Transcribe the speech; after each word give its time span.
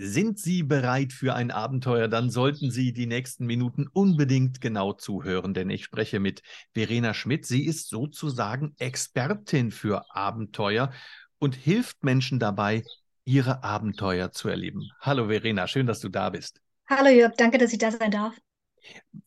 Sind 0.00 0.38
Sie 0.38 0.62
bereit 0.62 1.12
für 1.12 1.34
ein 1.34 1.50
Abenteuer? 1.50 2.06
Dann 2.06 2.30
sollten 2.30 2.70
Sie 2.70 2.92
die 2.92 3.06
nächsten 3.06 3.46
Minuten 3.46 3.88
unbedingt 3.92 4.60
genau 4.60 4.92
zuhören, 4.92 5.54
denn 5.54 5.70
ich 5.70 5.82
spreche 5.82 6.20
mit 6.20 6.42
Verena 6.72 7.14
Schmidt. 7.14 7.46
Sie 7.46 7.66
ist 7.66 7.88
sozusagen 7.88 8.76
Expertin 8.78 9.72
für 9.72 10.14
Abenteuer 10.14 10.92
und 11.40 11.56
hilft 11.56 12.04
Menschen 12.04 12.38
dabei, 12.38 12.84
ihre 13.24 13.64
Abenteuer 13.64 14.30
zu 14.30 14.48
erleben. 14.48 14.88
Hallo 15.00 15.26
Verena, 15.26 15.66
schön, 15.66 15.88
dass 15.88 15.98
du 15.98 16.08
da 16.08 16.30
bist. 16.30 16.60
Hallo 16.88 17.08
Jörg, 17.08 17.34
danke, 17.36 17.58
dass 17.58 17.72
ich 17.72 17.78
da 17.80 17.90
sein 17.90 18.12
darf. 18.12 18.38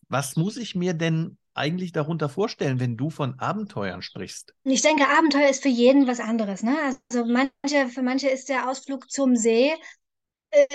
Was 0.08 0.38
muss 0.38 0.56
ich 0.56 0.74
mir 0.74 0.94
denn 0.94 1.38
eigentlich 1.54 1.92
darunter 1.92 2.30
vorstellen, 2.30 2.80
wenn 2.80 2.96
du 2.96 3.10
von 3.10 3.38
Abenteuern 3.40 4.02
sprichst? 4.02 4.54
Ich 4.64 4.82
denke, 4.82 5.04
Abenteuer 5.10 5.50
ist 5.50 5.64
für 5.64 5.70
jeden 5.70 6.08
was 6.08 6.22
anderes. 6.22 6.64
Ne? 6.64 6.78
Also 7.10 7.26
manche, 7.26 7.90
für 7.90 8.04
manche 8.04 8.30
ist 8.30 8.48
der 8.48 8.70
Ausflug 8.70 9.12
zum 9.12 9.36
See 9.36 9.74
äh, 10.52 10.68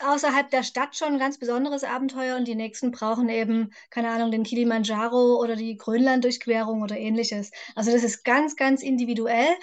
außerhalb 0.00 0.50
der 0.50 0.62
Stadt 0.62 0.96
schon 0.96 1.14
ein 1.14 1.18
ganz 1.18 1.38
besonderes 1.38 1.84
Abenteuer 1.84 2.36
und 2.36 2.46
die 2.46 2.54
nächsten 2.54 2.90
brauchen 2.90 3.28
eben, 3.28 3.72
keine 3.90 4.10
Ahnung, 4.10 4.30
den 4.30 4.44
Kilimanjaro 4.44 5.40
oder 5.40 5.56
die 5.56 5.76
Grönland-Durchquerung 5.76 6.82
oder 6.82 6.96
ähnliches. 6.96 7.50
Also 7.74 7.92
das 7.92 8.04
ist 8.04 8.24
ganz, 8.24 8.56
ganz 8.56 8.82
individuell. 8.82 9.56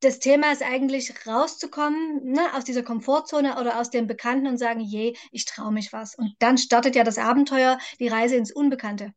Das 0.00 0.18
Thema 0.18 0.52
ist 0.52 0.62
eigentlich 0.62 1.26
rauszukommen 1.26 2.24
ne, 2.24 2.54
aus 2.54 2.64
dieser 2.64 2.82
Komfortzone 2.82 3.58
oder 3.58 3.80
aus 3.80 3.90
dem 3.90 4.06
Bekannten 4.06 4.46
und 4.46 4.58
sagen, 4.58 4.80
je, 4.80 5.16
ich 5.32 5.46
traue 5.46 5.72
mich 5.72 5.92
was. 5.92 6.14
Und 6.14 6.34
dann 6.40 6.58
startet 6.58 6.94
ja 6.94 7.04
das 7.04 7.18
Abenteuer, 7.18 7.78
die 8.00 8.08
Reise 8.08 8.36
ins 8.36 8.52
Unbekannte. 8.52 9.14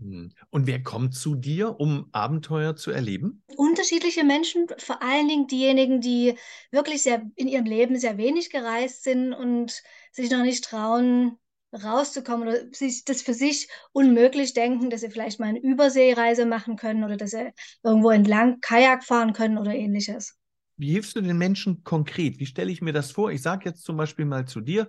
Hm. 0.00 0.30
Und 0.50 0.66
wer 0.66 0.82
kommt 0.82 1.14
zu 1.14 1.34
dir, 1.34 1.78
um 1.80 2.08
Abenteuer 2.12 2.76
zu 2.76 2.90
erleben? 2.90 3.42
Unterschiedliche 3.56 4.24
Menschen, 4.24 4.66
vor 4.78 5.02
allen 5.02 5.26
Dingen 5.26 5.46
diejenigen, 5.46 6.00
die 6.00 6.36
wirklich 6.70 7.02
sehr 7.02 7.22
in 7.34 7.48
ihrem 7.48 7.64
Leben 7.64 7.98
sehr 7.98 8.18
wenig 8.18 8.50
gereist 8.50 9.02
sind 9.04 9.32
und 9.32 9.82
sich 10.12 10.30
noch 10.30 10.42
nicht 10.42 10.64
trauen, 10.64 11.38
rauszukommen 11.72 12.46
oder 12.46 12.72
sich 12.72 13.04
das 13.04 13.22
für 13.22 13.34
sich 13.34 13.68
unmöglich 13.92 14.52
denken, 14.52 14.90
dass 14.90 15.00
sie 15.00 15.10
vielleicht 15.10 15.40
mal 15.40 15.46
eine 15.46 15.60
Überseereise 15.60 16.44
machen 16.46 16.76
können 16.76 17.04
oder 17.04 17.16
dass 17.16 17.30
sie 17.30 17.52
irgendwo 17.82 18.10
entlang 18.10 18.60
Kajak 18.60 19.02
fahren 19.04 19.32
können 19.32 19.58
oder 19.58 19.74
ähnliches. 19.74 20.36
Wie 20.76 20.92
hilfst 20.92 21.16
du 21.16 21.20
den 21.20 21.38
Menschen 21.38 21.82
konkret? 21.82 22.38
Wie 22.38 22.46
stelle 22.46 22.70
ich 22.70 22.82
mir 22.82 22.92
das 22.92 23.10
vor? 23.10 23.32
Ich 23.32 23.42
sage 23.42 23.68
jetzt 23.68 23.82
zum 23.84 23.96
Beispiel 23.96 24.24
mal 24.24 24.46
zu 24.46 24.60
dir, 24.60 24.88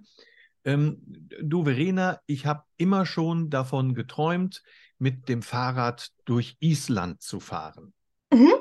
ähm, 0.66 1.02
du 1.42 1.64
Verena, 1.64 2.20
ich 2.26 2.46
habe 2.46 2.64
immer 2.78 3.06
schon 3.06 3.50
davon 3.50 3.94
geträumt, 3.94 4.64
mit 4.98 5.30
dem 5.30 5.42
Fahrrad 5.42 6.10
durch 6.26 6.58
Island 6.60 7.22
zu 7.22 7.40
fahren? 7.40 7.94
Mhm. 8.32 8.54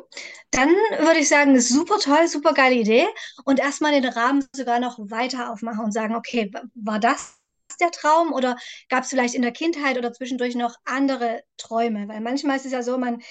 Dann 0.50 0.68
würde 0.70 1.18
ich 1.18 1.28
sagen, 1.28 1.60
super 1.60 1.98
toll, 1.98 2.26
super 2.28 2.54
geile 2.54 2.76
Idee. 2.76 3.06
Und 3.44 3.60
erstmal 3.60 3.92
den 3.92 4.10
Rahmen 4.10 4.44
sogar 4.54 4.80
noch 4.80 4.98
weiter 4.98 5.52
aufmachen 5.52 5.84
und 5.84 5.92
sagen, 5.92 6.14
okay, 6.14 6.50
war 6.74 6.98
das 6.98 7.34
der 7.80 7.90
Traum 7.90 8.32
oder 8.32 8.56
gab 8.88 9.04
es 9.04 9.10
vielleicht 9.10 9.34
in 9.34 9.42
der 9.42 9.52
Kindheit 9.52 9.98
oder 9.98 10.12
zwischendurch 10.12 10.54
noch 10.54 10.74
andere 10.84 11.42
Träume? 11.58 12.08
Weil 12.08 12.20
manchmal 12.20 12.56
ist 12.56 12.66
es 12.66 12.72
ja 12.72 12.82
so, 12.82 12.98
man 12.98 13.22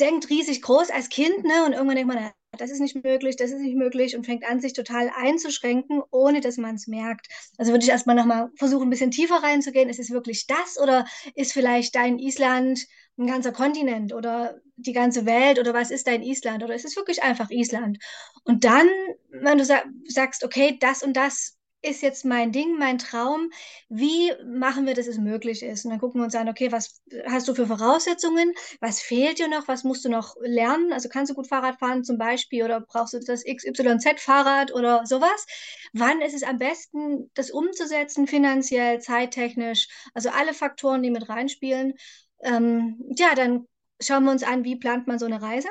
denkt 0.00 0.30
riesig 0.30 0.62
groß 0.62 0.90
als 0.90 1.08
Kind, 1.08 1.44
ne? 1.44 1.64
Und 1.66 1.72
irgendwann 1.72 1.96
denkt 1.96 2.14
man, 2.14 2.30
das 2.56 2.70
ist 2.70 2.80
nicht 2.80 3.02
möglich, 3.02 3.36
das 3.36 3.50
ist 3.50 3.60
nicht 3.60 3.76
möglich 3.76 4.16
und 4.16 4.24
fängt 4.24 4.44
an, 4.44 4.60
sich 4.60 4.72
total 4.72 5.10
einzuschränken, 5.14 6.02
ohne 6.10 6.40
dass 6.40 6.56
man 6.56 6.76
es 6.76 6.86
merkt. 6.86 7.28
Also 7.58 7.72
würde 7.72 7.84
ich 7.84 7.90
erstmal 7.90 8.16
nochmal 8.16 8.50
versuchen, 8.56 8.88
ein 8.88 8.90
bisschen 8.90 9.10
tiefer 9.10 9.42
reinzugehen. 9.42 9.88
Ist 9.88 10.00
es 10.00 10.10
wirklich 10.10 10.46
das 10.46 10.78
oder 10.80 11.04
ist 11.34 11.52
vielleicht 11.52 11.94
dein 11.94 12.18
Island 12.18 12.86
ein 13.18 13.26
ganzer 13.26 13.52
Kontinent 13.52 14.14
oder 14.14 14.60
die 14.76 14.92
ganze 14.92 15.26
Welt 15.26 15.58
oder 15.58 15.74
was 15.74 15.90
ist 15.90 16.06
dein 16.06 16.22
Island 16.22 16.62
oder 16.62 16.74
ist 16.74 16.84
es 16.84 16.96
wirklich 16.96 17.22
einfach 17.22 17.50
Island? 17.50 17.98
Und 18.44 18.64
dann, 18.64 18.88
wenn 19.30 19.58
du 19.58 19.64
sagst, 19.64 20.44
okay, 20.44 20.78
das 20.80 21.02
und 21.02 21.16
das 21.16 21.57
ist 21.82 22.02
jetzt 22.02 22.24
mein 22.24 22.50
Ding, 22.52 22.76
mein 22.78 22.98
Traum. 22.98 23.50
Wie 23.88 24.32
machen 24.44 24.86
wir, 24.86 24.94
dass 24.94 25.06
es 25.06 25.18
möglich 25.18 25.62
ist? 25.62 25.84
Und 25.84 25.92
dann 25.92 26.00
gucken 26.00 26.20
wir 26.20 26.24
uns 26.24 26.34
an, 26.34 26.48
okay, 26.48 26.72
was 26.72 27.00
hast 27.26 27.46
du 27.48 27.54
für 27.54 27.66
Voraussetzungen? 27.66 28.52
Was 28.80 29.00
fehlt 29.00 29.38
dir 29.38 29.48
noch? 29.48 29.68
Was 29.68 29.84
musst 29.84 30.04
du 30.04 30.08
noch 30.08 30.34
lernen? 30.40 30.92
Also 30.92 31.08
kannst 31.08 31.30
du 31.30 31.34
gut 31.34 31.46
Fahrrad 31.48 31.78
fahren 31.78 32.02
zum 32.04 32.18
Beispiel 32.18 32.64
oder 32.64 32.80
brauchst 32.80 33.14
du 33.14 33.20
das 33.20 33.44
XYZ-Fahrrad 33.44 34.72
oder 34.74 35.06
sowas? 35.06 35.46
Wann 35.92 36.20
ist 36.20 36.34
es 36.34 36.42
am 36.42 36.58
besten, 36.58 37.30
das 37.34 37.50
umzusetzen, 37.50 38.26
finanziell, 38.26 39.00
zeittechnisch? 39.00 39.88
Also 40.14 40.30
alle 40.30 40.54
Faktoren, 40.54 41.02
die 41.02 41.10
mit 41.10 41.28
reinspielen. 41.28 41.94
Ähm, 42.42 43.00
ja, 43.16 43.34
dann 43.34 43.66
schauen 44.00 44.24
wir 44.24 44.32
uns 44.32 44.42
an, 44.42 44.64
wie 44.64 44.76
plant 44.76 45.06
man 45.06 45.18
so 45.18 45.26
eine 45.26 45.40
Reise? 45.42 45.68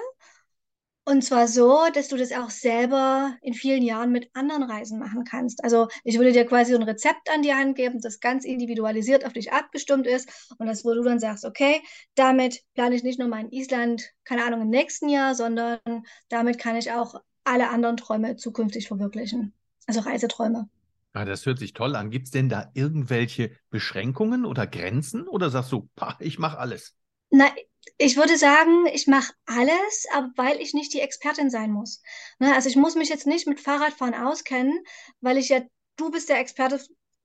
Und 1.10 1.22
zwar 1.22 1.48
so, 1.48 1.86
dass 1.94 2.10
du 2.10 2.18
das 2.18 2.34
auch 2.34 2.50
selber 2.50 3.38
in 3.42 3.54
vielen 3.54 3.82
Jahren 3.82 4.12
mit 4.12 4.30
anderen 4.34 4.64
Reisen 4.64 5.00
machen 5.00 5.24
kannst. 5.24 5.64
Also 5.64 5.88
ich 6.04 6.18
würde 6.18 6.34
dir 6.34 6.44
quasi 6.46 6.76
ein 6.76 6.84
Rezept 6.84 7.30
an 7.34 7.42
die 7.42 7.54
Hand 7.54 7.78
geben, 7.78 8.02
das 8.02 8.20
ganz 8.20 8.44
individualisiert 8.44 9.26
auf 9.26 9.32
dich 9.32 9.54
abgestimmt 9.54 10.06
ist 10.06 10.52
und 10.58 10.68
das, 10.68 10.84
wo 10.84 10.94
du 10.94 11.02
dann 11.04 11.22
sagst, 11.22 11.46
okay, 11.46 11.82
damit 12.16 12.60
plane 12.74 12.94
ich 12.94 13.04
nicht 13.04 13.20
nur 13.20 13.30
mein 13.30 13.50
Island, 13.52 14.12
keine 14.26 14.44
Ahnung, 14.44 14.64
im 14.64 14.70
nächsten 14.70 15.08
Jahr, 15.08 15.34
sondern 15.34 15.80
damit 16.28 16.60
kann 16.60 16.76
ich 16.76 16.92
auch 16.92 17.16
alle 17.46 17.70
anderen 17.70 17.96
Träume 17.96 18.36
zukünftig 18.36 18.90
verwirklichen. 18.90 19.54
Also 19.86 20.02
Reiseträume. 20.02 20.68
Ah, 21.14 21.24
das 21.24 21.46
hört 21.46 21.60
sich 21.60 21.72
toll 21.72 21.96
an. 21.96 22.10
Gibt 22.10 22.26
es 22.26 22.32
denn 22.32 22.50
da 22.50 22.70
irgendwelche 22.74 23.52
Beschränkungen 23.70 24.44
oder 24.44 24.68
Grenzen 24.68 25.26
oder 25.26 25.52
sagst 25.52 25.72
du, 25.72 25.90
pah, 25.96 26.18
ich 26.20 26.38
mache 26.38 26.58
alles? 26.58 26.97
Na, 27.30 27.50
ich 27.98 28.16
würde 28.16 28.38
sagen, 28.38 28.86
ich 28.94 29.08
mache 29.08 29.34
alles, 29.46 30.06
aber 30.14 30.32
weil 30.36 30.62
ich 30.62 30.74
nicht 30.74 30.94
die 30.94 31.02
Expertin 31.02 31.50
sein 31.50 31.72
muss. 31.72 32.02
Ne? 32.40 32.54
Also 32.54 32.70
ich 32.70 32.76
muss 32.76 32.96
mich 32.96 33.10
jetzt 33.10 33.28
nicht 33.28 33.48
mit 33.48 33.60
Fahrradfahren 33.60 34.14
auskennen, 34.14 34.84
weil 35.22 35.38
ich 35.38 35.50
ja, 35.50 35.62
du 35.96 36.12
bist 36.12 36.30
der 36.30 36.40
Experte 36.40 36.80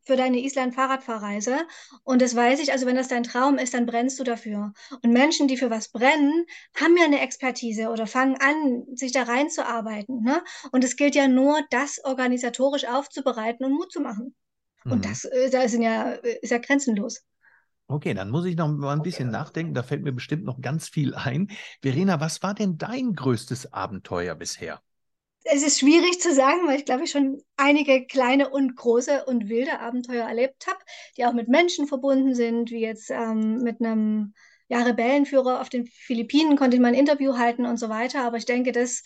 für 0.05 0.17
deine 0.17 0.39
Island-Fahrradfahrreise. 0.39 1.67
Und 2.05 2.23
das 2.23 2.35
weiß 2.35 2.61
ich, 2.61 2.73
also 2.73 2.87
wenn 2.87 2.97
das 2.97 3.09
dein 3.09 3.23
Traum 3.23 3.59
ist, 3.59 3.75
dann 3.75 3.87
brennst 3.87 4.19
du 4.19 4.25
dafür. 4.25 4.73
Und 5.03 5.13
Menschen, 5.13 5.49
die 5.49 5.57
für 5.57 5.71
was 5.71 5.91
brennen, 5.91 6.47
haben 6.75 6.97
ja 6.97 7.05
eine 7.05 7.21
Expertise 7.21 7.89
oder 7.89 8.07
fangen 8.07 8.37
an, 8.41 8.85
sich 8.95 9.13
da 9.13 9.23
reinzuarbeiten. 9.23 10.23
Ne? 10.23 10.43
Und 10.73 10.85
es 10.85 10.97
gilt 10.97 11.15
ja 11.15 11.29
nur, 11.29 11.61
das 11.71 12.01
organisatorisch 12.05 12.87
aufzubereiten 12.87 13.65
und 13.65 13.73
Mut 13.73 13.93
zu 13.93 14.01
machen. 14.01 14.35
Mhm. 14.85 14.93
Und 14.93 15.05
das, 15.05 15.25
äh, 15.25 15.51
da 15.51 15.69
sind 15.69 15.83
ja, 15.83 16.13
äh, 16.13 16.39
ist 16.41 16.51
ja 16.51 16.59
grenzenlos. 16.59 17.23
Okay, 17.89 18.15
dann 18.15 18.31
muss 18.31 18.47
ich 18.47 18.57
noch 18.57 18.69
mal 18.69 18.95
ein 18.95 19.03
bisschen 19.03 19.29
okay. 19.29 19.39
nachdenken. 19.39 19.75
Da 19.75 19.83
fällt 19.83 20.03
mir 20.03 20.13
bestimmt 20.13 20.45
noch 20.45 20.61
ganz 20.61 20.89
viel 20.89 21.15
ein. 21.15 21.49
Verena, 21.83 22.21
was 22.21 22.43
war 22.43 22.55
denn 22.55 22.79
dein 22.79 23.15
größtes 23.15 23.73
Abenteuer 23.73 24.35
bisher? 24.35 24.81
Es 25.45 25.63
ist 25.63 25.81
schwierig 25.81 26.21
zu 26.21 26.33
sagen, 26.33 26.67
weil 26.67 26.79
ich 26.79 26.85
glaube, 26.85 27.05
ich 27.05 27.11
schon 27.11 27.43
einige 27.57 28.07
kleine 28.07 28.49
und 28.49 28.77
große 28.77 29.25
und 29.25 29.49
wilde 29.49 29.81
Abenteuer 29.81 30.27
erlebt 30.27 30.67
habe, 30.69 30.79
die 31.17 31.27
auch 31.27 31.33
mit 31.33 31.49
Menschen 31.49 31.89
verbunden 31.89 32.35
sind, 32.35 32.71
wie 32.71 32.81
jetzt 32.81 33.11
ähm, 33.11 33.59
mit 33.59 33.81
einem 33.81 34.35
ja, 34.69 34.83
Rebellenführer 34.83 35.61
auf 35.61 35.69
den 35.69 35.87
Philippinen 35.87 36.57
konnte 36.57 36.77
ich 36.77 36.81
mal 36.81 36.89
ein 36.89 36.95
Interview 36.95 37.37
halten 37.37 37.67
und 37.67 37.77
so 37.77 37.89
weiter. 37.89 38.25
Aber 38.25 38.37
ich 38.37 38.47
denke, 38.47 38.73
das 38.73 39.03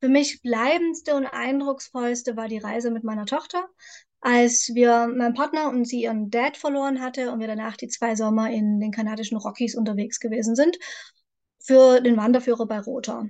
für 0.00 0.08
mich 0.08 0.40
bleibendste 0.40 1.14
und 1.14 1.26
eindrucksvollste 1.26 2.36
war 2.36 2.48
die 2.48 2.58
Reise 2.58 2.90
mit 2.90 3.04
meiner 3.04 3.26
Tochter 3.26 3.68
als 4.22 4.70
wir 4.72 5.08
meinen 5.08 5.34
Partner 5.34 5.68
und 5.68 5.84
sie 5.84 6.02
ihren 6.02 6.30
Dad 6.30 6.56
verloren 6.56 7.00
hatte 7.00 7.32
und 7.32 7.40
wir 7.40 7.48
danach 7.48 7.76
die 7.76 7.88
zwei 7.88 8.14
Sommer 8.14 8.50
in 8.50 8.80
den 8.80 8.92
kanadischen 8.92 9.36
Rockies 9.36 9.74
unterwegs 9.74 10.20
gewesen 10.20 10.54
sind 10.54 10.78
für 11.58 12.00
den 12.00 12.16
Wanderführer 12.16 12.66
bei 12.66 12.80
Rother. 12.80 13.26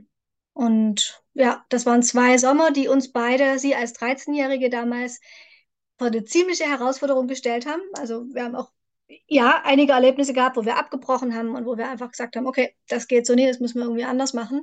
Und 0.53 1.23
ja, 1.35 1.65
das 1.71 1.87
waren 1.87 2.03
zwei 2.03 2.37
Sommer, 2.39 2.71
die 2.71 2.89
uns 2.89 3.11
beide, 3.11 3.59
sie 3.59 3.75
als 3.75 3.95
13-Jährige 3.95 4.71
damals, 4.71 5.21
vor 5.99 6.09
eine 6.09 6.25
ziemliche 6.25 6.65
Herausforderung 6.65 7.27
gestellt 7.27 7.67
haben. 7.67 7.83
Also 7.95 8.25
wir 8.33 8.45
haben 8.45 8.55
auch 8.57 8.71
ja, 9.27 9.63
einige 9.65 9.93
Erlebnisse 9.93 10.33
gehabt, 10.33 10.57
wo 10.57 10.65
wir 10.65 10.77
abgebrochen 10.79 11.35
haben 11.35 11.55
und 11.55 11.65
wo 11.67 11.77
wir 11.77 11.89
einfach 11.89 12.11
gesagt 12.11 12.37
haben, 12.37 12.47
okay, 12.47 12.75
das 12.89 13.09
geht 13.09 13.27
so 13.27 13.35
nie, 13.35 13.47
das 13.47 13.61
müssen 13.61 13.79
wir 13.79 13.85
irgendwie 13.85 14.05
anders 14.05 14.35
machen 14.35 14.63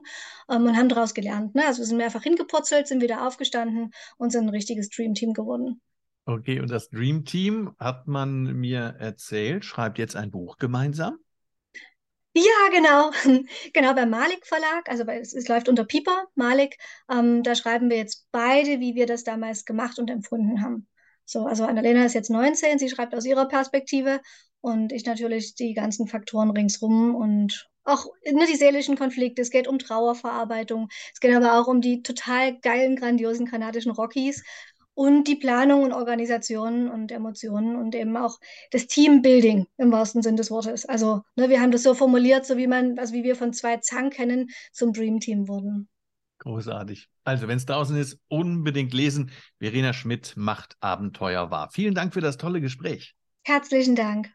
ähm, 0.49 0.65
und 0.65 0.77
haben 0.77 0.89
daraus 0.89 1.13
gelernt. 1.13 1.55
Ne? 1.55 1.65
Also 1.65 1.79
wir 1.79 1.85
sind 1.85 1.97
mehrfach 1.97 2.23
hingepurzelt, 2.23 2.87
sind 2.87 3.01
wieder 3.01 3.25
aufgestanden 3.25 3.91
und 4.17 4.31
sind 4.31 4.45
ein 4.45 4.49
richtiges 4.49 4.89
Dream 4.89 5.13
Team 5.13 5.33
geworden. 5.33 5.81
Okay, 6.29 6.59
und 6.59 6.69
das 6.69 6.91
Dream 6.91 7.25
Team, 7.25 7.75
hat 7.79 8.07
man 8.07 8.43
mir 8.53 8.95
erzählt, 8.99 9.65
schreibt 9.65 9.97
jetzt 9.97 10.15
ein 10.15 10.29
Buch 10.29 10.59
gemeinsam? 10.59 11.17
Ja, 12.35 12.69
genau. 12.71 13.09
Genau, 13.73 13.95
beim 13.95 14.11
Malik 14.11 14.45
Verlag, 14.45 14.87
also 14.87 15.03
es, 15.05 15.33
es, 15.33 15.47
läuft 15.47 15.69
unter 15.69 15.85
Pieper, 15.85 16.25
Malik. 16.35 16.77
Ähm, 17.11 17.41
da 17.41 17.55
schreiben 17.55 17.89
wir 17.89 17.97
jetzt 17.97 18.27
beide, 18.31 18.79
wie 18.79 18.93
wir 18.93 19.07
das 19.07 19.23
damals 19.23 19.65
gemacht 19.65 19.97
und 19.97 20.11
empfunden 20.11 20.61
haben. 20.61 20.87
So, 21.25 21.47
also 21.47 21.63
Annalena 21.65 22.05
ist 22.05 22.13
jetzt 22.13 22.29
19, 22.29 22.77
sie 22.77 22.89
schreibt 22.89 23.15
aus 23.15 23.25
ihrer 23.25 23.47
Perspektive 23.47 24.21
und 24.61 24.91
ich 24.91 25.07
natürlich 25.07 25.55
die 25.55 25.73
ganzen 25.73 26.05
Faktoren 26.07 26.51
ringsrum 26.51 27.15
und 27.15 27.67
auch 27.85 28.05
nur 28.31 28.45
die 28.45 28.55
seelischen 28.55 28.97
Konflikte, 28.99 29.41
es 29.41 29.49
geht 29.49 29.67
um 29.67 29.79
Trauerverarbeitung, 29.79 30.89
es 31.11 31.19
geht 31.19 31.35
aber 31.35 31.59
auch 31.59 31.65
um 31.65 31.81
die 31.81 32.03
total 32.03 32.59
geilen, 32.59 32.95
grandiosen 32.97 33.47
kanadischen 33.47 33.91
Rockies 33.91 34.43
und 34.99 35.29
die 35.29 35.37
Planung 35.37 35.83
und 35.83 35.93
Organisation 35.93 36.89
und 36.89 37.09
Emotionen 37.13 37.77
und 37.77 37.95
eben 37.95 38.17
auch 38.17 38.37
das 38.71 38.85
Teambuilding 38.87 39.65
im 39.77 39.93
wahrsten 39.93 40.21
Sinn 40.21 40.35
des 40.35 40.51
Wortes. 40.51 40.85
Also 40.85 41.21
ne, 41.37 41.47
wir 41.47 41.61
haben 41.61 41.71
das 41.71 41.83
so 41.83 41.93
formuliert, 41.93 42.45
so 42.45 42.57
wie 42.57 42.67
man, 42.67 42.99
also 42.99 43.13
wie 43.13 43.23
wir 43.23 43.37
von 43.37 43.53
zwei 43.53 43.77
Zang 43.77 44.09
kennen, 44.09 44.49
zum 44.73 44.91
Dream 44.91 45.21
Team 45.21 45.47
wurden. 45.47 45.87
Großartig. 46.39 47.07
Also, 47.23 47.47
wenn 47.47 47.57
es 47.57 47.65
draußen 47.65 47.95
ist, 47.95 48.19
unbedingt 48.27 48.93
lesen. 48.93 49.31
Verena 49.57 49.93
Schmidt 49.93 50.33
macht 50.35 50.75
Abenteuer 50.81 51.49
wahr. 51.49 51.69
Vielen 51.71 51.95
Dank 51.95 52.13
für 52.13 52.21
das 52.21 52.35
tolle 52.35 52.59
Gespräch. 52.59 53.15
Herzlichen 53.43 53.95
Dank. 53.95 54.29